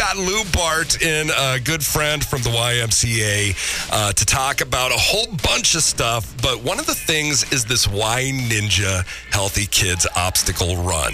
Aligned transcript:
got 0.00 0.16
Lou 0.16 0.44
Bart 0.52 1.02
in, 1.02 1.28
a 1.28 1.60
good 1.60 1.84
friend 1.84 2.24
from 2.24 2.40
the 2.40 2.48
YMCA, 2.48 3.90
uh, 3.92 4.10
to 4.14 4.24
talk 4.24 4.62
about 4.62 4.92
a 4.92 4.96
whole 4.96 5.26
bunch 5.42 5.74
of 5.74 5.82
stuff. 5.82 6.34
But 6.40 6.62
one 6.62 6.78
of 6.78 6.86
the 6.86 6.94
things 6.94 7.52
is 7.52 7.66
this 7.66 7.86
Y 7.86 8.32
Ninja 8.48 9.04
Healthy 9.30 9.66
Kids 9.66 10.06
Obstacle 10.16 10.76
Run. 10.76 11.12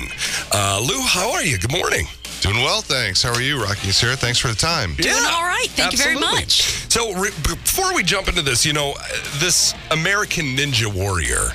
Uh, 0.53 0.80
Lou, 0.87 1.01
how 1.01 1.33
are 1.33 1.43
you? 1.43 1.59
Good 1.59 1.72
morning. 1.72 2.07
Doing 2.43 2.59
well, 2.59 2.80
thanks. 2.80 3.25
How 3.25 3.33
are 3.33 3.41
you, 3.41 3.61
Rocky 3.61 3.88
and 3.88 3.95
Sarah? 3.95 4.14
Thanks 4.14 4.38
for 4.38 4.46
the 4.46 4.54
time. 4.54 4.95
Doing 4.95 5.16
all 5.16 5.43
right. 5.43 5.66
Thank 5.71 5.91
you 5.91 5.98
very 5.98 6.14
much. 6.14 6.62
So, 6.89 7.12
re- 7.14 7.30
before 7.43 7.93
we 7.93 8.05
jump 8.05 8.29
into 8.29 8.43
this, 8.43 8.64
you 8.64 8.73
know, 8.73 8.95
this 9.41 9.75
American 9.91 10.57
Ninja 10.57 10.87
Warrior 10.87 11.48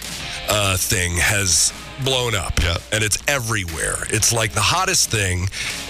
uh, 0.50 0.76
thing 0.76 1.14
has 1.16 1.72
blown 2.04 2.36
up 2.36 2.60
Yeah. 2.62 2.78
and 2.92 3.04
it's 3.04 3.18
everywhere. 3.28 3.98
It's 4.10 4.32
like 4.34 4.52
the 4.54 4.62
hottest 4.62 5.10
thing. 5.10 5.48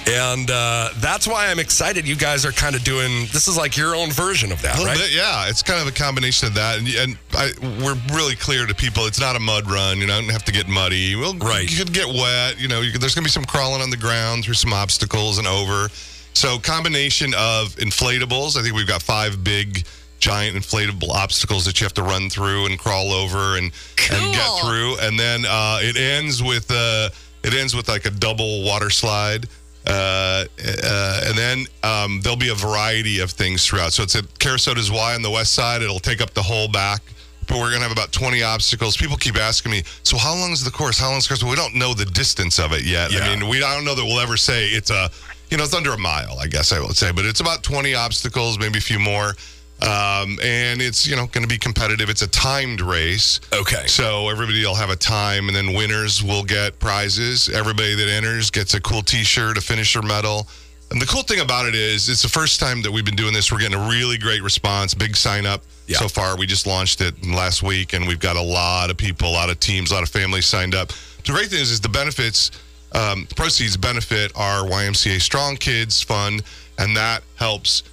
And 0.08 0.50
uh, 0.50 0.90
that's 0.98 1.28
why 1.28 1.48
I'm 1.48 1.60
excited. 1.60 2.08
You 2.08 2.16
guys 2.16 2.46
are 2.46 2.52
kind 2.52 2.76
of 2.76 2.84
doing 2.84 3.28
this 3.34 3.48
is 3.48 3.58
like 3.58 3.78
your 3.78 3.96
own 3.96 4.12
version 4.12 4.52
of 4.52 4.62
that, 4.64 4.78
right? 4.84 4.98
bit, 4.98 5.12
yeah. 5.14 5.48
It's 5.50 5.62
kind 5.64 5.82
of 5.82 5.88
a 5.88 5.92
combination 5.98 6.48
of 6.48 6.54
that, 6.56 6.80
and, 6.80 6.88
and 6.88 7.18
I, 7.34 7.52
we're 7.84 7.98
really 8.16 8.36
clear 8.36 8.66
to 8.66 8.74
people. 8.76 9.06
It's 9.06 9.20
not 9.20 9.36
a 9.36 9.40
mud 9.40 9.70
run. 9.70 10.00
You 10.00 10.08
don't 10.08 10.30
have 10.30 10.44
to 10.46 10.52
get 10.52 10.68
muddy. 10.68 11.16
Well, 11.16 11.34
Right. 11.36 11.70
You 11.70 11.78
could 11.78 11.94
get 11.94 12.08
wet. 12.08 12.60
You 12.60 12.68
know, 12.68 12.82
you 12.82 12.92
could, 12.92 13.02
there's 13.02 13.16
going 13.16 13.24
to 13.24 13.28
be 13.28 13.32
some 13.32 13.46
crawling 13.46 13.82
on 13.82 13.90
the 13.90 13.98
ground 13.98 14.44
through 14.46 14.56
some 14.56 14.74
obstacles 14.74 15.38
and 15.38 15.48
over. 15.48 15.90
So, 16.34 16.58
combination 16.60 17.34
of 17.36 17.76
inflatables. 17.76 18.56
I 18.58 18.62
think 18.64 18.76
we've 18.76 18.88
got 18.88 19.02
five 19.02 19.44
big, 19.44 19.86
giant 20.22 20.56
inflatable 20.56 21.10
obstacles 21.10 21.66
that 21.66 21.82
you 21.82 21.86
have 21.86 21.94
to 21.96 22.04
run 22.04 22.30
through 22.30 22.68
and 22.68 22.80
crawl 22.80 23.12
over 23.12 23.58
and 23.58 23.72
and 24.12 24.34
get 24.34 24.60
through. 24.62 24.98
And 25.00 25.20
then 25.20 25.44
uh, 25.46 25.80
it 25.82 25.98
ends 25.98 26.42
with 26.42 26.72
uh, 26.72 27.10
it 27.44 27.54
ends 27.54 27.76
with 27.76 27.90
like 27.90 28.06
a 28.06 28.12
double 28.12 28.64
water 28.64 28.90
slide. 28.90 29.48
Uh, 29.86 30.46
uh, 30.64 31.22
and 31.26 31.36
then 31.36 31.66
um, 31.84 32.22
there'll 32.22 32.38
be 32.38 32.50
a 32.50 32.56
variety 32.56 33.20
of 33.20 33.32
things 33.32 33.66
throughout. 33.66 33.92
So 33.92 34.04
it's 34.04 34.16
at 34.16 34.26
Kerasotes 34.36 34.92
Y 34.92 35.16
on 35.16 35.24
the 35.24 35.32
west 35.32 35.54
side. 35.54 35.82
It'll 35.82 36.00
take 36.00 36.22
up 36.22 36.34
the 36.34 36.44
whole 36.44 36.68
back. 36.68 37.02
But 37.48 37.58
we're 37.58 37.72
going 37.72 37.82
to 37.82 37.88
have 37.88 37.92
about 37.92 38.12
20 38.12 38.44
obstacles. 38.44 38.96
People 38.96 39.18
keep 39.18 39.36
asking 39.36 39.72
me, 39.72 39.84
so 40.04 40.16
how 40.16 40.36
long 40.36 40.52
is 40.52 40.64
the 40.64 40.70
course? 40.70 41.00
How 41.00 41.10
long 41.10 41.18
is 41.18 41.28
the 41.28 41.30
course? 41.30 41.44
We 41.44 41.56
don't 41.56 41.74
know 41.74 41.96
the 41.96 42.06
distance 42.06 42.60
of 42.60 42.72
it 42.72 42.86
yet. 42.86 43.12
Yeah. 43.12 43.22
I 43.22 43.36
mean, 43.36 43.50
we 43.50 43.64
I 43.64 43.76
don't 43.76 43.84
know 43.84 43.96
that 43.96 44.06
we'll 44.06 44.20
ever 44.20 44.38
say 44.38 44.68
it's 44.68 44.92
a, 44.92 45.10
you 45.50 45.58
know, 45.58 45.64
it's 45.64 45.74
under 45.74 45.92
a 45.92 45.98
mile, 45.98 46.38
I 46.40 46.46
guess 46.46 46.72
I 46.72 46.80
would 46.80 46.96
say. 46.96 47.12
But 47.12 47.26
it's 47.26 47.40
about 47.40 47.64
20 47.64 47.96
obstacles, 47.96 48.60
maybe 48.60 48.78
a 48.78 48.82
few 48.82 49.00
more. 49.00 49.34
Um, 49.82 50.38
and 50.44 50.80
it's, 50.82 51.08
you 51.08 51.16
know, 51.16 51.26
going 51.28 51.42
to 51.44 51.48
be 51.48 51.58
competitive. 51.58 52.10
It's 52.10 52.22
a 52.22 52.28
timed 52.28 52.82
race. 52.82 53.40
Okay. 53.52 53.88
So 53.88 54.30
everybody 54.30 54.64
will 54.64 54.76
have 54.76 54.92
a 54.92 54.96
time, 54.96 55.48
and 55.48 55.56
then 55.56 55.74
winners 55.74 56.24
will 56.24 56.44
get 56.44 56.78
prizes. 56.80 57.50
Everybody 57.50 57.96
that 57.96 58.08
enters 58.08 58.52
gets 58.52 58.76
a 58.76 58.82
cool 58.82 59.02
T-shirt, 59.02 59.58
a 59.58 59.62
finisher 59.62 60.02
medal. 60.04 60.48
And 60.92 61.02
the 61.02 61.06
cool 61.06 61.24
thing 61.24 61.40
about 61.40 61.66
it 61.68 61.74
is, 61.74 62.10
it's 62.10 62.22
the 62.22 62.28
first 62.30 62.60
time 62.60 62.82
that 62.84 62.92
we've 62.92 63.06
been 63.06 63.16
doing 63.16 63.34
this. 63.34 63.52
We're 63.52 63.60
getting 63.60 63.80
a 63.80 63.90
really 63.90 64.18
great 64.18 64.44
response, 64.44 64.94
big 64.94 65.16
sign 65.16 65.46
up 65.46 65.64
Yeah. 65.88 65.98
so 65.98 66.08
far. 66.10 66.38
We 66.38 66.46
just 66.46 66.68
launched 66.68 67.02
it 67.02 67.26
last 67.26 67.64
week, 67.64 67.94
and 67.94 68.08
we've 68.08 68.20
got 68.20 68.36
a 68.36 68.42
lot 68.42 68.90
of 68.92 68.98
people, 68.98 69.30
a 69.30 69.32
lot 69.32 69.50
of 69.50 69.60
teams, 69.60 69.90
a 69.92 69.94
lot 69.96 70.04
of 70.04 70.10
families 70.10 70.46
signed 70.46 70.76
up. 70.76 70.90
The 71.26 71.32
great 71.32 71.50
thing 71.50 71.60
is, 71.62 71.72
is 71.72 71.80
the 71.80 71.90
benefits, 71.90 72.52
um, 72.92 73.26
proceeds 73.38 73.78
benefit 73.78 74.32
our 74.36 74.64
YMCA 74.68 75.22
Strong 75.22 75.58
Kids 75.58 76.02
Fund, 76.02 76.44
and 76.78 76.96
that 76.98 77.24
helps 77.36 77.84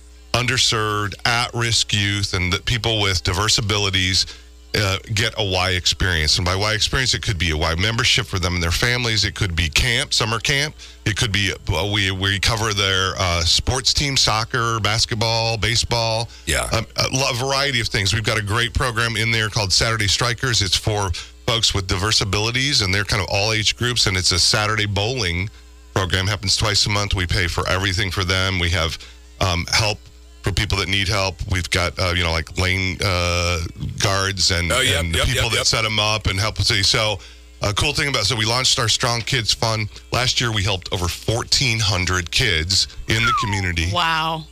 underserved, 0.40 1.14
at-risk 1.24 1.92
youth, 1.92 2.34
and 2.34 2.52
the 2.52 2.60
people 2.60 3.00
with 3.00 3.22
diverse 3.22 3.58
abilities 3.58 4.26
uh, 4.74 4.98
get 5.14 5.34
a 5.38 5.44
Y 5.44 5.70
experience. 5.70 6.36
And 6.36 6.44
by 6.44 6.54
Y 6.54 6.74
experience, 6.74 7.14
it 7.14 7.22
could 7.22 7.38
be 7.38 7.50
a 7.50 7.56
Y 7.56 7.74
membership 7.76 8.26
for 8.26 8.38
them 8.38 8.54
and 8.54 8.62
their 8.62 8.70
families. 8.70 9.24
It 9.24 9.34
could 9.34 9.56
be 9.56 9.68
camp, 9.68 10.12
summer 10.12 10.38
camp. 10.38 10.74
It 11.04 11.16
could 11.16 11.32
be 11.32 11.52
uh, 11.52 11.90
we 11.92 12.10
we 12.10 12.38
cover 12.38 12.74
their 12.74 13.14
uh, 13.18 13.40
sports 13.42 13.94
team, 13.94 14.16
soccer, 14.16 14.78
basketball, 14.80 15.56
baseball. 15.56 16.28
Yeah. 16.46 16.68
Um, 16.72 16.86
a 16.96 17.34
variety 17.34 17.80
of 17.80 17.88
things. 17.88 18.12
We've 18.12 18.24
got 18.24 18.38
a 18.38 18.42
great 18.42 18.74
program 18.74 19.16
in 19.16 19.30
there 19.30 19.48
called 19.48 19.72
Saturday 19.72 20.08
Strikers. 20.08 20.60
It's 20.60 20.76
for 20.76 21.10
folks 21.46 21.72
with 21.72 21.86
diverse 21.86 22.20
abilities, 22.20 22.82
and 22.82 22.92
they're 22.92 23.04
kind 23.04 23.22
of 23.22 23.28
all 23.30 23.52
age 23.52 23.74
groups. 23.76 24.06
And 24.06 24.16
it's 24.16 24.32
a 24.32 24.38
Saturday 24.38 24.86
bowling 24.86 25.48
program. 25.94 26.26
Happens 26.26 26.56
twice 26.56 26.84
a 26.86 26.90
month. 26.90 27.14
We 27.14 27.26
pay 27.26 27.46
for 27.48 27.66
everything 27.68 28.10
for 28.10 28.24
them. 28.24 28.58
We 28.58 28.68
have 28.70 28.98
um, 29.40 29.64
help 29.72 29.98
for 30.42 30.52
people 30.52 30.78
that 30.78 30.88
need 30.88 31.08
help. 31.08 31.36
We've 31.50 31.68
got 31.70 31.98
uh, 31.98 32.12
you 32.16 32.22
know 32.24 32.32
like 32.32 32.58
lane 32.58 32.96
uh, 33.04 33.60
guards 34.02 34.50
and, 34.50 34.70
Oh, 34.72 34.80
yep, 34.80 35.04
and 35.04 35.12
the 35.14 35.18
yep, 35.18 35.26
people 35.26 35.42
yep, 35.44 35.52
that 35.52 35.58
yep. 35.58 35.66
set 35.66 35.82
them 35.82 35.98
up 35.98 36.26
and 36.26 36.38
help 36.38 36.58
us. 36.60 36.68
So. 36.86 37.18
A 37.60 37.74
cool 37.74 37.92
thing 37.92 38.08
about 38.08 38.24
so 38.24 38.36
we 38.36 38.44
launched 38.44 38.78
our 38.78 38.88
Strong 38.88 39.22
Kids 39.22 39.52
Fund 39.52 39.88
last 40.12 40.40
year. 40.40 40.52
We 40.52 40.62
helped 40.62 40.92
over 40.92 41.06
1,400 41.08 42.30
kids 42.30 42.86
in 43.08 43.16
the 43.24 43.32
community 43.40 43.90
Wow. 43.92 44.44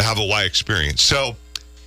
have 0.00 0.18
a 0.18 0.24
Y 0.24 0.44
experience. 0.44 1.02
So, 1.02 1.36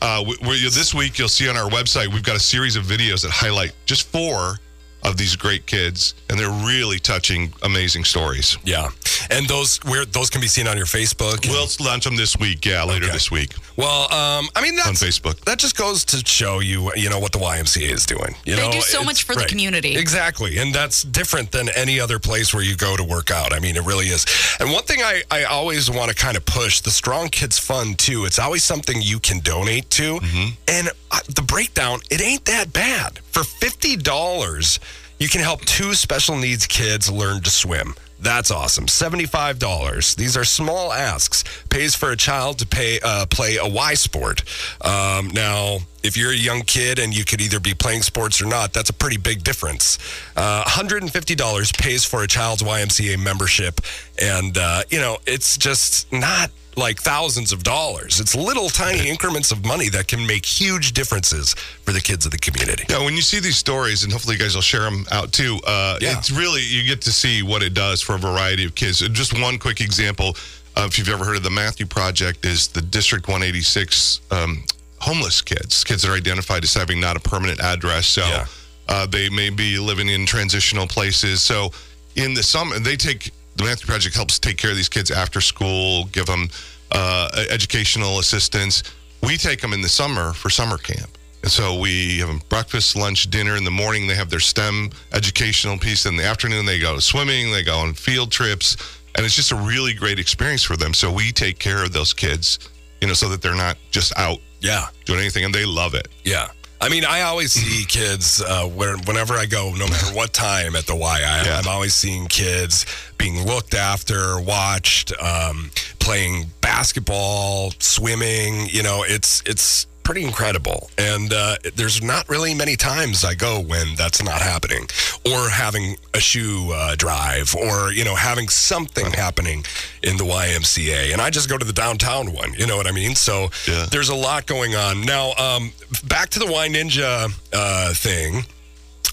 uh, 0.04 0.24
we, 0.28 0.38
we, 0.48 0.62
this 0.70 0.94
week 0.94 1.18
you'll 1.18 1.30
see 1.30 1.50
on 1.50 1.58
our 1.58 1.68
website 1.68 2.14
we've 2.14 2.22
got 2.22 2.36
a 2.36 2.40
series 2.40 2.76
of 2.76 2.84
videos 2.84 3.24
that 3.24 3.32
highlight 3.32 3.74
just 3.88 4.04
four 4.10 4.60
of 5.04 5.18
these 5.18 5.36
great 5.36 5.66
kids, 5.66 6.14
and 6.30 6.38
they're 6.40 6.50
really 6.66 7.00
touching, 7.00 7.54
amazing 7.64 8.04
stories. 8.04 8.58
Yeah. 8.64 8.90
And 9.30 9.48
those 9.48 9.78
where 9.84 10.06
those 10.06 10.30
can 10.30 10.42
be 10.42 10.48
seen 10.48 10.68
on 10.68 10.78
your 10.78 10.86
Facebook. 10.88 11.48
We'll 11.48 11.68
launch 11.86 12.04
them 12.06 12.16
this 12.16 12.38
week. 12.38 12.66
Yeah, 12.66 12.84
later 12.84 13.06
Okay. 13.06 13.14
this 13.14 13.30
week 13.32 13.52
Well, 13.78 14.12
um, 14.12 14.50
I 14.56 14.62
mean 14.62 14.80
on 14.80 14.94
Facebook. 14.96 15.40
that 15.46 15.58
just 15.60 15.76
goes 15.76 16.04
to 16.06 16.18
show 16.26 16.60
you, 16.60 16.92
you 16.96 17.10
know, 17.10 17.20
what 17.20 17.32
the 17.32 17.40
YMCA 17.40 17.90
is 17.92 18.06
doing. 18.06 18.36
You 18.46 18.56
They 18.56 18.62
know, 18.62 18.72
do 18.72 18.82
so 18.82 19.04
much 19.04 19.24
for 19.24 19.36
the 19.36 19.46
community. 19.46 19.96
Exactly, 19.96 20.58
and 20.58 20.74
that's 20.74 21.04
different 21.04 21.52
than 21.52 21.70
any 21.70 22.00
other 22.00 22.20
place 22.20 22.54
where 22.54 22.64
you 22.64 22.76
go 22.76 22.96
to 22.98 23.04
work 23.04 23.30
out. 23.32 23.54
I 23.54 23.60
mean, 23.60 23.76
it 23.76 23.84
really 23.86 24.08
is. 24.08 24.26
And 24.60 24.72
one 24.72 24.84
thing 24.84 25.02
I, 25.02 25.24
I 25.32 25.44
always 25.44 25.90
want 25.90 26.10
to 26.10 26.16
kind 26.16 26.36
of 26.36 26.46
push 26.46 26.80
the 26.82 26.92
Strong 26.92 27.30
Kids 27.30 27.58
Fund 27.60 27.98
too. 28.00 28.26
It's 28.26 28.40
always 28.40 28.64
something 28.64 29.02
you 29.02 29.20
can 29.20 29.40
donate 29.40 29.90
to, 29.92 30.20
and 30.68 30.90
uh, 31.12 31.20
the 31.36 31.42
breakdown 31.44 32.00
it 32.10 32.22
ain't 32.22 32.46
that 32.46 32.74
bad. 32.74 33.20
For 33.32 33.44
fifty 33.44 33.96
dollars, 33.96 34.80
you 35.22 35.30
can 35.30 35.40
help 35.40 35.62
two 35.66 35.94
special 35.94 36.36
needs 36.36 36.66
kids 36.66 37.12
learn 37.12 37.44
to 37.44 37.50
swim. 37.52 37.94
That's 38.22 38.52
awesome. 38.52 38.88
Seventy-five 38.88 39.58
dollars. 39.60 40.14
These 40.16 40.38
are 40.38 40.44
small 40.44 40.94
asks. 40.94 41.44
Pays 41.70 41.96
for 41.96 42.12
a 42.12 42.16
child 42.18 42.60
to 42.60 42.68
pay 42.68 43.00
uh, 43.04 43.26
play 43.26 43.58
a 43.58 43.68
Y 43.68 43.94
sport. 43.96 44.44
Um, 44.82 45.30
now, 45.30 45.80
if 46.04 46.16
you're 46.16 46.32
a 46.32 46.36
young 46.36 46.62
kid 46.62 47.00
and 47.00 47.16
you 47.18 47.26
could 47.26 47.42
either 47.42 47.60
be 47.60 47.74
playing 47.74 48.04
sports 48.04 48.42
or 48.42 48.46
not, 48.46 48.74
that's 48.74 48.90
a 48.92 48.94
pretty 48.94 49.18
big 49.18 49.44
difference. 49.44 49.98
Uh, 50.36 50.64
$150 50.66 51.78
pays 51.80 52.06
for 52.06 52.24
a 52.24 52.28
child's 52.28 52.62
YMCA 52.64 53.18
membership, 53.24 53.82
and 54.22 54.58
uh, 54.58 54.84
you 54.90 55.00
know 55.00 55.18
it's 55.26 55.58
just 55.58 56.12
not 56.14 56.52
like 56.78 57.00
thousands 57.02 57.52
of 57.52 57.64
dollars. 57.64 58.22
It's 58.22 58.34
little 58.34 58.70
tiny 58.70 59.10
increments 59.10 59.52
of 59.52 59.66
money 59.66 59.90
that 59.90 60.08
can 60.08 60.26
make 60.26 60.46
huge 60.46 60.94
differences 60.94 61.54
for 61.54 61.92
the 61.92 62.00
kids 62.00 62.26
of 62.26 62.32
the 62.32 62.38
community. 62.38 62.86
Yeah, 62.90 63.04
when 63.04 63.14
you 63.14 63.22
see 63.22 63.42
these 63.42 63.58
stories, 63.58 64.06
and 64.06 64.12
hopefully 64.14 64.38
you 64.38 64.42
guys 64.42 64.56
will 64.56 64.62
share 64.62 64.84
them 64.90 65.06
out 65.12 65.34
too, 65.34 65.60
uh, 65.68 65.98
Yeah. 66.00 66.18
it's 66.18 66.32
really, 66.32 66.62
you 66.62 66.84
get 66.88 67.02
to 67.02 67.12
see 67.12 67.44
what 67.44 67.62
it 67.62 67.74
does 67.74 68.02
for 68.02 68.11
a 68.16 68.20
variety 68.20 68.66
of 68.66 68.76
kids. 68.76 69.00
Just 69.10 69.40
one 69.40 69.58
quick 69.60 69.82
example, 69.82 70.36
uh, 70.76 70.86
if 70.88 70.98
you've 70.98 71.10
ever 71.10 71.24
heard 71.26 71.38
of 71.38 71.44
the 71.44 71.50
Matthew 71.50 71.86
Project, 71.86 72.46
is 72.46 72.68
the 72.68 72.82
District 72.82 73.28
186 73.28 74.22
um, 74.32 74.64
homeless 75.00 75.42
kids, 75.42 75.84
kids 75.84 76.04
that 76.04 76.12
are 76.12 76.16
identified 76.16 76.64
as 76.64 76.74
having 76.74 77.00
not 77.00 77.16
a 77.16 77.20
permanent 77.20 77.60
address. 77.60 78.08
So 78.08 78.22
Yeah. 78.26 78.46
uh, 78.88 79.06
they 79.08 79.30
may 79.30 79.50
be 79.50 79.78
living 79.80 80.10
in 80.10 80.26
transitional 80.26 80.88
places. 80.88 81.42
So 81.42 81.72
in 82.16 82.34
the 82.34 82.44
summer, 82.44 82.80
they 82.80 82.96
take, 82.96 83.32
the 83.56 83.64
Matthew 83.64 83.88
Project 83.88 84.16
helps 84.16 84.40
take 84.40 84.58
care 84.58 84.72
of 84.72 84.78
these 84.78 84.90
kids 84.90 85.12
after 85.12 85.42
school, 85.42 86.06
give 86.06 86.26
them 86.26 86.50
uh, 86.92 87.30
educational 87.50 88.20
assistance. 88.20 88.84
We 89.24 89.38
take 89.38 89.62
them 89.62 89.74
in 89.74 89.82
the 89.82 89.90
summer 89.90 90.34
for 90.34 90.50
summer 90.50 90.78
camp. 90.78 91.18
And 91.44 91.52
so 91.52 91.80
we 91.80 92.20
have 92.20 92.48
breakfast, 92.50 92.96
lunch, 92.96 93.30
dinner. 93.30 93.56
In 93.56 93.64
the 93.64 93.72
morning, 93.72 94.08
they 94.08 94.16
have 94.16 94.30
their 94.30 94.40
STEM 94.40 94.92
educational 95.12 95.78
piece. 95.78 96.06
In 96.06 96.16
the 96.16 96.24
afternoon, 96.26 96.66
they 96.66 96.80
go 96.80 97.00
swimming, 97.00 97.52
they 97.52 97.64
go 97.64 97.80
on 97.80 97.94
field 97.94 98.32
trips. 98.32 98.78
And 99.16 99.26
it's 99.26 99.36
just 99.36 99.52
a 99.52 99.56
really 99.56 99.94
great 99.94 100.20
experience 100.20 100.64
for 100.64 100.78
them. 100.78 100.94
So 100.94 101.12
we 101.12 101.32
take 101.32 101.60
care 101.60 101.84
of 101.84 101.92
those 101.94 102.14
kids, 102.14 102.60
you 103.02 103.08
know, 103.08 103.14
so 103.14 103.28
that 103.30 103.42
they're 103.42 103.56
not 103.56 103.78
just 103.90 104.14
out 104.18 104.38
Yeah. 104.62 104.88
doing 105.06 105.20
anything 105.20 105.44
and 105.44 105.54
they 105.54 105.66
love 105.66 105.96
it. 105.96 106.08
Yeah. 106.24 106.48
I 106.80 106.90
mean, 106.90 107.06
I 107.06 107.22
always 107.24 107.52
see 107.52 107.86
kids 107.86 108.42
uh, 108.42 108.66
where, 108.66 108.98
whenever 109.00 109.34
I 109.36 109.46
go, 109.46 109.72
no 109.76 109.86
matter 109.88 110.16
what 110.16 110.34
time 110.34 110.76
at 110.76 110.86
the 110.88 110.96
Y, 110.96 111.18
I, 111.18 111.44
Yeah. 111.46 111.60
I'm 111.60 111.68
always 111.68 111.94
seeing 111.94 112.28
kids 112.28 112.86
being 113.18 113.46
looked 113.46 113.74
after, 113.76 114.40
watched, 114.40 115.12
um, 115.22 115.70
playing 116.00 116.50
basketball, 116.62 117.74
swimming. 117.80 118.68
You 118.70 118.82
know, 118.84 119.04
it's 119.08 119.44
it's 119.46 119.86
pretty 120.12 120.28
incredible. 120.28 120.90
And 120.98 121.32
uh, 121.32 121.56
there's 121.76 122.04
not 122.04 122.28
really 122.28 122.54
many 122.54 122.76
times 122.76 123.24
I 123.24 123.34
go 123.34 123.62
when 123.62 123.96
that's 123.96 124.22
not 124.22 124.42
happening, 124.42 124.86
or 125.26 125.48
having 125.48 125.96
a 126.14 126.20
shoe 126.20 126.70
uh, 126.74 126.96
drive, 126.98 127.56
or 127.56 127.94
you 127.94 128.04
know, 128.04 128.16
having 128.16 128.50
something 128.50 129.06
happening 129.14 129.64
in 130.04 130.18
the 130.18 130.26
YMCA. 130.26 131.14
And 131.14 131.22
I 131.22 131.30
just 131.30 131.48
go 131.48 131.58
to 131.58 131.64
the 131.64 131.72
downtown 131.72 132.34
one. 132.34 132.54
You 132.56 132.68
know 132.68 132.76
what 132.76 132.88
I 132.88 132.92
mean? 132.92 133.16
So 133.16 133.52
Yeah. 133.70 133.86
there's 133.90 134.10
a 134.10 134.16
lot 134.16 134.48
going 134.48 134.76
on 134.76 135.00
now. 135.06 135.32
Um, 135.38 135.72
back 136.04 136.30
to 136.32 136.40
the 136.40 136.52
Y 136.52 136.68
Ninja 136.68 137.32
uh, 137.54 137.94
thing. 137.94 138.44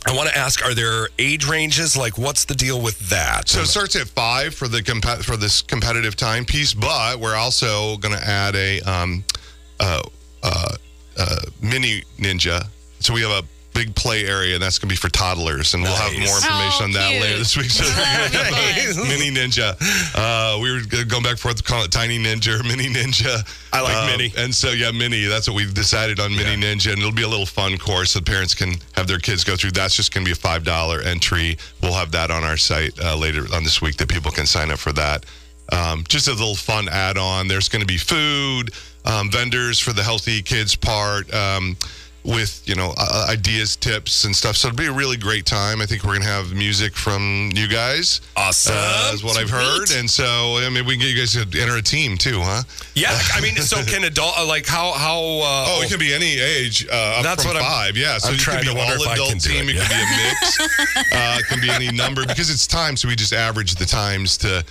I 0.04 0.16
want 0.16 0.28
to 0.30 0.36
ask: 0.36 0.64
Are 0.64 0.74
there 0.74 1.10
age 1.20 1.46
ranges? 1.46 1.96
Like, 1.96 2.18
what's 2.18 2.44
the 2.44 2.56
deal 2.56 2.80
with 2.82 2.98
that? 3.10 3.48
So 3.48 3.60
it 3.60 3.66
starts 3.66 3.94
at 3.94 4.08
five 4.08 4.52
for 4.52 4.66
the 4.66 4.82
comp- 4.82 5.22
for 5.22 5.36
this 5.36 5.62
competitive 5.62 6.16
timepiece, 6.16 6.74
but 6.74 7.20
we're 7.20 7.36
also 7.36 7.98
going 7.98 8.16
to 8.18 8.24
add 8.28 8.56
a 8.56 8.80
um, 8.80 9.22
uh, 9.78 10.02
uh, 10.42 10.74
uh, 11.18 11.36
mini 11.60 12.02
ninja. 12.18 12.66
So 13.00 13.12
we 13.14 13.22
have 13.22 13.30
a 13.44 13.46
big 13.74 13.94
play 13.94 14.24
area, 14.26 14.54
and 14.54 14.62
that's 14.62 14.76
going 14.78 14.88
to 14.88 14.92
be 14.92 14.96
for 14.96 15.08
toddlers, 15.08 15.74
and 15.74 15.84
we'll 15.84 15.94
have 15.94 16.10
Nice. 16.12 16.26
more 16.26 16.36
information 16.36 16.80
Oh, 16.80 16.84
on 16.84 16.92
that 16.92 17.10
cute. 17.10 17.22
later 17.22 17.38
this 17.38 17.56
week. 17.56 17.70
So 17.70 17.84
That'll 17.84 18.74
be 18.74 18.92
fun. 18.92 19.08
mini 19.08 19.30
ninja. 19.30 19.76
Uh, 20.16 20.58
we 20.60 20.72
were 20.72 20.80
going 21.04 21.22
back 21.22 21.32
and 21.32 21.38
forth 21.40 21.56
to 21.58 21.62
call 21.62 21.84
it 21.84 21.92
tiny 21.92 22.18
ninja 22.18 22.58
or 22.58 22.64
mini 22.64 22.88
ninja. 22.88 23.46
I 23.72 23.80
like 23.82 23.94
Um, 23.96 24.06
mini. 24.06 24.32
And 24.36 24.52
so, 24.52 24.70
yeah, 24.70 24.90
mini. 24.90 25.26
That's 25.26 25.46
what 25.46 25.54
we've 25.54 25.72
decided 25.74 26.18
on 26.18 26.34
mini 26.34 26.56
ninja. 26.60 26.90
And 26.90 26.98
it'll 26.98 27.12
be 27.12 27.22
a 27.22 27.28
little 27.28 27.46
fun 27.46 27.78
course 27.78 28.14
that 28.14 28.24
parents 28.26 28.52
can 28.54 28.74
have 28.96 29.06
their 29.06 29.20
kids 29.20 29.44
go 29.44 29.54
through. 29.54 29.70
That's 29.72 29.94
just 29.94 30.12
going 30.12 30.26
to 30.26 30.28
be 30.28 30.32
a 30.32 30.42
$5 30.60 31.06
entry. 31.06 31.56
We'll 31.80 31.92
have 31.94 32.10
that 32.12 32.32
on 32.32 32.42
our 32.42 32.56
site 32.56 32.98
uh, 32.98 33.16
later 33.16 33.46
on 33.54 33.62
this 33.62 33.80
week 33.80 33.96
that 33.98 34.08
people 34.08 34.32
can 34.32 34.46
sign 34.46 34.72
up 34.72 34.80
for 34.80 34.92
that. 34.94 35.24
Um, 35.72 36.04
just 36.08 36.28
a 36.28 36.32
little 36.32 36.54
fun 36.56 36.88
add 36.88 37.18
on. 37.18 37.48
There's 37.48 37.68
going 37.68 37.80
to 37.82 37.86
be 37.86 37.98
food, 37.98 38.70
um, 39.04 39.30
vendors 39.30 39.78
for 39.78 39.92
the 39.92 40.02
healthy 40.02 40.42
kids 40.42 40.74
part. 40.76 41.32
Um, 41.34 41.76
with 42.24 42.62
you 42.68 42.74
know 42.74 42.92
uh, 42.98 43.26
ideas, 43.30 43.74
tips, 43.76 44.24
and 44.24 44.36
stuff, 44.36 44.54
so 44.56 44.68
it'll 44.68 44.76
be 44.76 44.86
a 44.86 44.92
really 44.92 45.16
great 45.16 45.46
time. 45.46 45.80
I 45.80 45.86
think 45.86 46.02
we're 46.04 46.14
gonna 46.14 46.26
have 46.26 46.52
music 46.52 46.94
from 46.94 47.50
you 47.54 47.68
guys. 47.68 48.20
Awesome. 48.36 48.74
uh, 48.76 49.12
is 49.14 49.22
what 49.24 49.38
I've 49.38 49.48
heard, 49.48 49.90
and 49.92 50.10
so 50.10 50.56
I 50.58 50.68
mean, 50.68 50.84
we 50.84 50.94
can 50.94 51.00
get 51.00 51.10
you 51.14 51.16
guys 51.18 51.32
to 51.32 51.58
enter 51.62 51.76
a 51.76 51.80
team 51.82 52.18
too, 52.18 52.40
huh? 52.42 52.64
yeah, 52.94 53.16
I 53.32 53.40
mean, 53.40 53.54
so 53.56 53.82
can 53.84 54.04
adult 54.12 54.34
uh, 54.36 54.44
like 54.46 54.66
how 54.66 54.92
how? 54.92 55.16
Uh, 55.20 55.64
Oh, 55.68 55.80
it 55.82 55.88
can 55.88 55.98
be 56.00 56.12
any 56.12 56.38
age 56.38 56.86
uh, 56.90 57.22
That's 57.22 57.46
what 57.46 57.56
I'm- 57.56 57.64
five. 57.64 57.96
yeah, 57.96 58.18
so 58.18 58.28
I'm 58.30 58.34
it 58.34 58.40
trying 58.40 58.58
could 58.58 58.74
be 58.74 58.74
to 58.74 58.80
all 58.80 59.12
adult 59.12 59.30
can 59.30 59.38
team. 59.38 59.68
it, 59.70 59.76
It, 59.76 59.80
could 59.80 59.88
be 59.88 59.94
a 59.94 60.26
mix. 60.26 60.60
uh, 61.14 61.36
it 61.38 61.46
can 61.46 61.60
be 61.62 61.70
any 61.70 61.90
number 61.96 62.26
because 62.26 62.50
it's 62.50 62.66
time. 62.66 62.96
So 62.96 63.08
we 63.08 63.16
just 63.16 63.32
average 63.32 63.76
the 63.76 63.86
times 63.86 64.36
to 64.38 64.64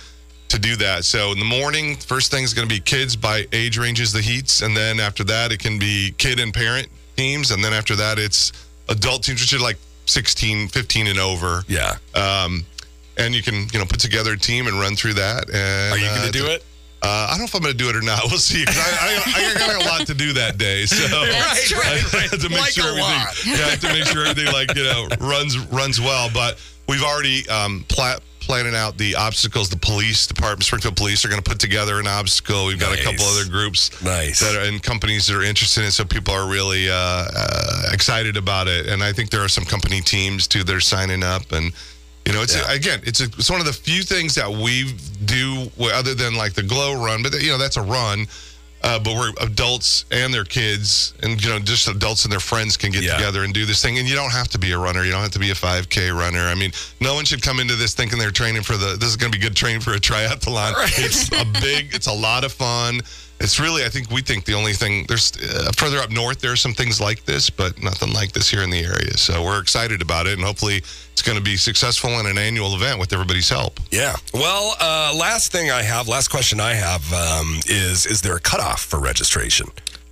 to 0.48 0.58
do 0.58 0.76
that. 0.76 1.04
So 1.04 1.32
in 1.32 1.38
the 1.38 1.44
morning, 1.44 1.96
first 1.96 2.30
thing 2.30 2.44
is 2.44 2.54
going 2.54 2.68
to 2.68 2.74
be 2.74 2.80
kids 2.80 3.16
by 3.16 3.46
age 3.52 3.78
ranges, 3.78 4.12
the 4.12 4.20
heats, 4.22 4.62
and 4.62 4.76
then 4.76 5.00
after 5.00 5.24
that, 5.24 5.52
it 5.52 5.58
can 5.58 5.78
be 5.78 6.14
kid 6.18 6.40
and 6.40 6.52
parent 6.54 6.88
teams, 7.16 7.50
and 7.50 7.62
then 7.62 7.72
after 7.72 7.94
that, 7.96 8.18
it's 8.18 8.52
adult 8.88 9.22
teams, 9.24 9.40
which 9.40 9.52
are 9.52 9.58
like 9.62 9.76
16, 10.06 10.68
15 10.68 11.06
and 11.08 11.18
over. 11.18 11.62
yeah. 11.68 11.96
Um, 12.14 12.64
and 13.18 13.34
you 13.34 13.42
can 13.42 13.66
you 13.72 13.78
know 13.80 13.84
put 13.84 13.98
together 13.98 14.34
a 14.34 14.38
team 14.38 14.68
and 14.68 14.78
run 14.78 14.94
through 14.94 15.14
that. 15.14 15.50
And 15.50 15.92
Are 15.92 15.98
you 15.98 16.06
going 16.06 16.20
uh, 16.20 16.26
to 16.26 16.30
do 16.32 16.46
it? 16.46 16.64
Uh, 17.02 17.26
I 17.26 17.30
don't 17.30 17.38
know 17.40 17.44
if 17.46 17.54
I'm 17.54 17.62
going 17.62 17.72
to 17.72 17.76
do 17.78 17.88
it 17.90 17.96
or 17.96 18.00
not. 18.00 18.20
We'll 18.30 18.38
see. 18.38 18.64
I, 18.66 19.20
I, 19.26 19.54
I 19.54 19.58
got 19.58 19.74
a 19.82 19.88
lot 19.88 20.06
to 20.06 20.14
do 20.14 20.32
that 20.34 20.56
day, 20.56 20.86
so 20.86 20.96
That's 21.26 21.68
true. 21.68 21.80
I 21.82 21.98
have 22.30 22.40
to 22.40 22.48
make 22.48 22.60
Like 22.60 22.70
sure 22.72 22.86
everything. 22.88 23.52
Yeah, 23.58 23.64
I 23.66 23.70
have 23.70 23.80
to 23.80 23.88
make 23.92 24.04
sure 24.04 24.24
everything 24.24 24.52
like 24.52 24.74
you 24.76 24.84
know 24.84 25.08
runs 25.20 25.58
runs 25.58 26.00
well. 26.00 26.30
But 26.32 26.58
we've 26.88 27.02
already 27.02 27.48
um, 27.48 27.84
pla- 27.88 28.18
planning 28.48 28.74
out 28.74 28.96
the 28.96 29.14
obstacles. 29.14 29.68
The 29.68 29.76
police 29.76 30.26
department, 30.26 30.64
Springfield 30.64 30.96
Police, 30.96 31.22
are 31.24 31.28
going 31.28 31.40
to 31.42 31.48
put 31.48 31.60
together 31.60 32.00
an 32.00 32.06
obstacle. 32.06 32.64
We've 32.64 32.80
got 32.80 32.98
a 32.98 33.02
couple 33.04 33.26
other 33.26 33.44
groups 33.48 33.90
Nice. 34.02 34.40
that 34.40 34.56
are 34.56 34.64
and 34.66 34.82
companies 34.82 35.26
that 35.26 35.36
are 35.36 35.42
interested 35.42 35.82
in 35.82 35.88
it. 35.88 35.92
So 35.92 36.04
people 36.06 36.32
are 36.32 36.48
really 36.48 36.88
uh, 36.88 36.94
uh, 36.94 37.90
excited 37.92 38.38
about 38.38 38.66
it, 38.66 38.86
and 38.86 39.02
I 39.04 39.12
think 39.12 39.28
there 39.28 39.44
are 39.44 39.48
some 39.50 39.66
company 39.66 40.00
teams 40.00 40.48
too 40.48 40.64
that 40.64 40.74
are 40.74 40.80
signing 40.80 41.22
up 41.22 41.52
and. 41.52 41.72
You 42.26 42.34
know, 42.34 42.42
it's 42.42 42.54
Yeah. 42.54 42.70
again, 42.70 43.00
it's 43.04 43.20
a, 43.20 43.24
it's 43.24 43.48
one 43.48 43.60
of 43.60 43.64
the 43.64 43.72
few 43.72 44.02
things 44.02 44.34
that 44.34 44.50
we 44.50 44.92
do 45.24 45.70
other 45.94 46.14
than 46.14 46.34
like 46.34 46.52
the 46.52 46.62
glow 46.62 46.92
run, 47.02 47.22
but 47.22 47.32
you 47.40 47.48
know 47.48 47.56
that's 47.56 47.78
a 47.78 47.82
run. 47.82 48.26
Uh, 48.82 48.98
but 48.98 49.16
we're 49.16 49.32
adults 49.40 50.04
and 50.12 50.32
their 50.32 50.44
kids, 50.44 51.12
and 51.22 51.42
you 51.42 51.50
know, 51.50 51.58
just 51.58 51.88
adults 51.88 52.24
and 52.24 52.32
their 52.32 52.38
friends 52.40 52.76
can 52.76 52.92
get 52.92 53.02
Yeah. 53.02 53.16
together 53.16 53.42
and 53.42 53.52
do 53.52 53.66
this 53.66 53.82
thing. 53.82 53.98
And 53.98 54.08
you 54.08 54.14
don't 54.14 54.30
have 54.30 54.48
to 54.48 54.58
be 54.58 54.70
a 54.72 54.78
runner. 54.78 55.04
You 55.04 55.10
don't 55.10 55.22
have 55.22 55.32
to 55.32 55.38
be 55.40 55.50
a 55.50 55.54
5K 55.54 56.10
runner. 56.16 56.46
I 56.46 56.54
mean, 56.54 56.70
no 57.00 57.14
one 57.14 57.24
should 57.24 57.42
come 57.42 57.58
into 57.58 57.74
this 57.74 57.94
thinking 57.94 58.18
they're 58.18 58.30
training 58.30 58.62
for 58.62 58.76
the. 58.76 58.96
This 58.96 59.08
is 59.08 59.16
going 59.16 59.32
to 59.32 59.38
be 59.38 59.42
good 59.42 59.56
training 59.56 59.80
for 59.80 59.92
a 59.94 59.98
triathlon. 59.98 60.74
It's 60.98 61.28
a 61.32 61.44
big. 61.60 61.92
It's 61.94 62.06
a 62.06 62.12
lot 62.12 62.44
of 62.44 62.52
fun. 62.52 63.00
It's 63.40 63.60
really, 63.60 63.84
I 63.84 63.88
think 63.88 64.10
we 64.10 64.20
think 64.20 64.44
the 64.44 64.54
only 64.54 64.72
thing 64.72 65.04
there's 65.06 65.32
uh, 65.36 65.70
further 65.76 65.98
up 65.98 66.10
north. 66.10 66.40
There 66.40 66.52
are 66.52 66.56
some 66.56 66.74
things 66.74 67.00
like 67.00 67.24
this, 67.24 67.50
but 67.50 67.80
nothing 67.82 68.12
like 68.12 68.32
this 68.32 68.48
here 68.48 68.62
in 68.62 68.70
the 68.70 68.80
area. 68.80 69.16
So 69.16 69.44
we're 69.44 69.60
excited 69.60 70.02
about 70.02 70.26
it, 70.26 70.34
and 70.34 70.42
hopefully 70.42 70.82
it's 71.12 71.22
going 71.22 71.38
to 71.38 71.44
be 71.44 71.56
successful 71.56 72.10
in 72.18 72.26
an 72.26 72.36
annual 72.36 72.74
event 72.74 72.98
with 72.98 73.12
everybody's 73.12 73.48
help. 73.48 73.78
Yeah. 73.90 74.16
Well, 74.34 74.74
uh, 74.80 75.14
last 75.16 75.52
thing 75.52 75.70
I 75.70 75.82
have, 75.82 76.08
last 76.08 76.28
question 76.28 76.58
I 76.58 76.74
have 76.74 77.12
um, 77.12 77.60
is: 77.66 78.06
Is 78.06 78.20
there 78.22 78.36
a 78.36 78.40
cutoff 78.40 78.82
for 78.82 78.98
registration? 78.98 79.68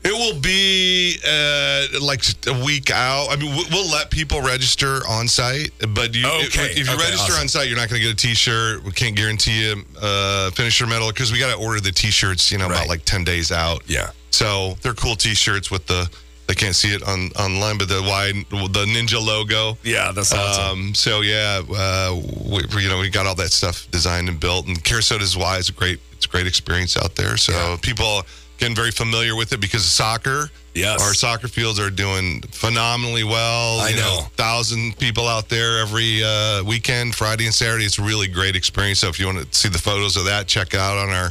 It 0.09 0.13
will 0.13 0.39
be 0.41 1.19
uh, 1.27 2.01
like 2.01 2.23
a 2.47 2.65
week 2.65 2.91
out. 2.93 3.27
I 3.31 3.37
mean, 3.37 3.51
we- 3.57 3.67
we'll 3.73 3.91
let 3.91 4.09
people 4.11 4.41
register 4.41 5.01
on 5.09 5.27
site, 5.27 5.73
but 5.95 6.15
you, 6.15 6.27
Okay, 6.27 6.71
if 6.71 6.79
you 6.79 6.85
okay, 6.85 6.95
register 6.97 7.33
awesome. 7.33 7.41
on 7.43 7.49
site, 7.49 7.67
you're 7.69 7.77
not 7.77 7.89
going 7.89 8.01
to 8.01 8.07
get 8.07 8.13
a 8.13 8.17
T-shirt. 8.17 8.85
We 8.85 8.93
can't 8.93 9.17
guarantee 9.17 9.63
you 9.67 9.85
uh, 10.01 10.51
finisher 10.53 10.87
medal 10.87 11.09
because 11.09 11.33
we 11.33 11.41
got 11.41 11.53
to 11.53 11.61
order 11.61 11.81
the 11.81 11.91
T-shirts. 11.91 12.53
You 12.53 12.59
know, 12.59 12.69
Right. 12.69 12.77
about 12.77 12.89
like 12.89 13.05
ten 13.05 13.25
days 13.25 13.51
out. 13.51 13.83
Yeah. 13.89 14.11
So 14.31 14.77
they're 14.83 14.95
cool 14.95 15.17
T-shirts 15.17 15.71
with 15.73 15.87
the. 15.87 16.09
They 16.47 16.55
can't 16.55 16.77
see 16.77 16.95
it 16.95 17.03
on 17.03 17.31
online, 17.37 17.77
but 17.77 17.89
the 17.89 18.01
wide 18.01 18.37
the 18.51 18.85
ninja 18.87 19.21
logo. 19.21 19.77
Yeah, 19.83 20.13
that's 20.13 20.33
awesome. 20.33 20.79
Um, 20.91 20.95
so 20.95 21.21
yeah, 21.23 21.61
uh, 21.69 22.15
we, 22.45 22.63
we- 22.73 22.83
you 22.85 22.89
know, 22.89 22.99
we 23.01 23.11
got 23.11 23.27
all 23.27 23.35
that 23.35 23.51
stuff 23.51 23.89
designed 23.91 24.29
and 24.29 24.39
built, 24.39 24.69
and 24.69 24.77
Kerasotes 24.85 25.37
Y 25.37 25.59
is 25.59 25.71
a 25.71 25.73
great, 25.73 25.99
it's 26.17 26.27
a 26.27 26.29
great 26.29 26.47
experience 26.47 26.97
out 26.97 27.15
there. 27.15 27.37
So 27.37 27.77
people 27.83 28.23
getting 28.59 28.75
very 28.75 28.91
familiar 28.91 29.37
with 29.37 29.53
it 29.53 29.61
because 29.61 29.83
of 29.83 29.91
soccer. 29.91 30.51
Yes. 30.75 31.03
our 31.03 31.15
soccer 31.15 31.49
fields 31.49 31.81
are 31.81 31.89
doing 31.89 32.43
phenomenally 32.51 33.25
well. 33.25 33.81
I 33.81 33.91
You 33.91 33.97
know. 33.97 34.27
thousand 34.37 34.99
people 34.99 35.27
out 35.27 35.49
there 35.49 35.79
every 35.79 36.23
uh, 36.23 36.63
weekend, 36.65 37.15
Friday 37.15 37.47
and 37.47 37.55
Saturday. 37.55 37.85
It's 37.85 37.99
a 37.99 38.03
really 38.03 38.29
great 38.29 38.57
experience. 38.57 38.99
So 38.99 39.09
if 39.09 39.19
you 39.19 39.27
want 39.27 39.51
to 39.51 39.59
see 39.59 39.71
the 39.71 39.79
photos 39.79 40.17
of 40.17 40.27
that, 40.27 40.47
check 40.47 40.75
out 40.75 40.99
on 40.99 41.09
our 41.11 41.31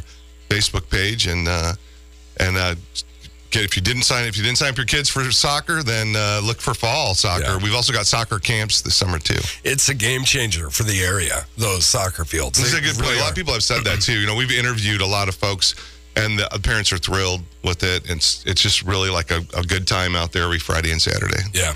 Facebook 0.50 0.90
page 0.90 1.28
and 1.28 1.48
uh, 1.48 1.74
and. 2.40 2.58
Uh, 2.58 2.76
if 3.64 3.76
you 3.76 3.82
didn't 3.82 4.04
sign 4.04 4.26
if 4.26 4.38
you 4.38 4.44
didn't 4.44 4.58
sign 4.58 4.70
up 4.70 4.78
your 4.78 4.86
kids 4.86 5.10
for 5.10 5.30
soccer, 5.32 5.84
then 5.84 6.16
uh, 6.16 6.42
look 6.44 6.60
for 6.60 6.74
fall 6.74 7.14
soccer. 7.16 7.44
Yeah. 7.44 7.58
We've 7.64 7.76
also 7.76 7.94
got 7.94 8.06
soccer 8.06 8.40
camps 8.40 8.82
this 8.82 8.96
summer 8.96 9.20
too. 9.20 9.40
it's 9.64 9.90
a 9.90 9.94
game 9.94 10.24
changer 10.24 10.70
for 10.70 10.84
the 10.84 11.00
area. 11.02 11.46
Those 11.58 11.88
soccer 11.88 12.26
fields. 12.26 12.58
This 12.60 12.74
is 12.74 12.80
a 12.80 12.82
good 12.82 12.96
point. 12.96 13.08
really 13.08 13.18
A 13.18 13.22
lot 13.22 13.30
of 13.30 13.36
people 13.36 13.54
have 13.54 13.64
said 13.64 13.84
that 13.86 14.02
too. 14.02 14.20
You 14.20 14.28
know, 14.28 14.36
we've 14.36 14.52
interviewed 14.52 15.02
a 15.02 15.06
lot 15.08 15.30
of 15.30 15.36
folks, 15.36 15.76
and 16.16 16.40
the 16.40 16.60
parents 16.64 16.92
are 16.92 16.98
thrilled 16.98 17.42
with 17.64 17.84
it. 17.84 18.10
It's 18.10 18.44
it's 18.46 18.62
just 18.62 18.84
really 18.84 19.10
like 19.10 19.32
a, 19.32 19.42
a 19.58 19.64
good 19.64 19.88
time 19.88 20.16
out 20.16 20.32
there 20.32 20.44
every 20.44 20.60
Friday 20.60 20.92
and 20.92 21.02
Saturday. 21.02 21.42
Yeah. 21.54 21.74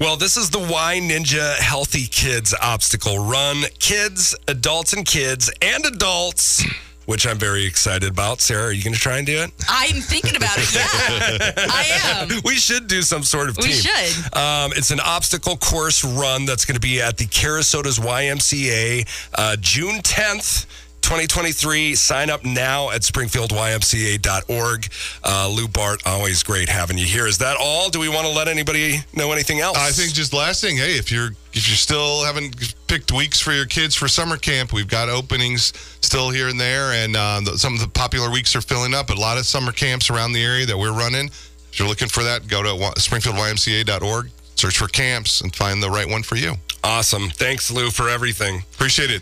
Well, 0.00 0.16
this 0.16 0.36
is 0.36 0.50
the 0.50 0.60
Y 0.60 1.00
Ninja 1.02 1.56
Healthy 1.56 2.06
Kids 2.06 2.54
Obstacle 2.62 3.18
Run. 3.18 3.64
Kids, 3.80 4.34
adults, 4.46 4.92
and 4.92 5.04
kids, 5.04 5.50
and 5.60 5.84
adults, 5.84 6.64
which 7.08 7.26
I'm 7.26 7.38
very 7.38 7.64
excited 7.64 8.10
about. 8.10 8.42
Sarah, 8.42 8.64
are 8.64 8.72
you 8.72 8.84
going 8.84 8.92
to 8.92 9.00
try 9.00 9.16
and 9.16 9.26
do 9.26 9.38
it? 9.38 9.50
I'm 9.66 10.02
thinking 10.02 10.36
about 10.36 10.58
it. 10.58 10.74
Yeah, 10.74 11.54
I 11.56 12.28
am. 12.30 12.42
We 12.44 12.56
should 12.56 12.86
do 12.86 13.00
some 13.00 13.22
sort 13.22 13.48
of 13.48 13.56
team. 13.56 13.70
We 13.70 13.72
should. 13.72 14.36
Um, 14.36 14.72
it's 14.76 14.90
an 14.90 15.00
obstacle 15.00 15.56
course 15.56 16.04
run 16.04 16.44
that's 16.44 16.66
going 16.66 16.74
to 16.74 16.80
be 16.80 17.00
at 17.00 17.16
the 17.16 17.24
Kerasotes 17.24 17.98
YMCA 17.98 19.08
uh, 19.34 19.56
June 19.58 20.00
10th. 20.02 20.66
2023. 21.08 21.94
Sign 21.94 22.28
up 22.28 22.44
now 22.44 22.90
at 22.90 23.00
springfieldymca.org. 23.00 24.88
Uh, 25.24 25.48
Lou 25.48 25.66
Bart, 25.66 26.02
always 26.04 26.42
great 26.42 26.68
having 26.68 26.98
you 26.98 27.06
here. 27.06 27.26
Is 27.26 27.38
that 27.38 27.56
all? 27.58 27.88
Do 27.88 27.98
we 27.98 28.10
want 28.10 28.26
to 28.26 28.32
let 28.34 28.46
anybody 28.46 28.98
know 29.14 29.32
anything 29.32 29.60
else? 29.60 29.78
I 29.78 29.88
think 29.88 30.12
just 30.12 30.34
last 30.34 30.60
thing, 30.60 30.76
hey, 30.76 30.98
if 30.98 31.10
you're 31.10 31.30
if 31.54 31.66
you 31.66 31.76
still 31.76 32.24
haven't 32.24 32.74
picked 32.88 33.10
weeks 33.10 33.40
for 33.40 33.52
your 33.52 33.64
kids 33.64 33.94
for 33.94 34.06
summer 34.06 34.36
camp, 34.36 34.74
we've 34.74 34.86
got 34.86 35.08
openings 35.08 35.72
still 36.02 36.28
here 36.28 36.48
and 36.48 36.60
there, 36.60 36.92
and 36.92 37.16
uh, 37.16 37.40
some 37.56 37.72
of 37.72 37.80
the 37.80 37.88
popular 37.88 38.30
weeks 38.30 38.54
are 38.54 38.60
filling 38.60 38.92
up. 38.92 39.06
But 39.06 39.16
a 39.16 39.20
lot 39.20 39.38
of 39.38 39.46
summer 39.46 39.72
camps 39.72 40.10
around 40.10 40.34
the 40.34 40.44
area 40.44 40.66
that 40.66 40.76
we're 40.76 40.92
running. 40.92 41.28
If 41.28 41.78
you're 41.78 41.88
looking 41.88 42.08
for 42.08 42.22
that, 42.22 42.48
go 42.48 42.62
to 42.62 42.68
springfieldymca.org, 43.00 44.30
search 44.56 44.76
for 44.76 44.88
camps, 44.88 45.40
and 45.40 45.56
find 45.56 45.82
the 45.82 45.88
right 45.88 46.06
one 46.06 46.22
for 46.22 46.36
you. 46.36 46.56
Awesome. 46.84 47.30
Thanks, 47.30 47.70
Lou, 47.70 47.90
for 47.90 48.10
everything. 48.10 48.62
Appreciate 48.74 49.10
it. 49.10 49.16